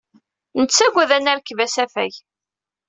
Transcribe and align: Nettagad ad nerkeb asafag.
Nettagad 0.59 1.09
ad 1.17 1.21
nerkeb 1.23 1.59
asafag. 1.65 2.13